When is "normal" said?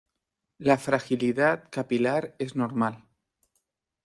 2.55-3.05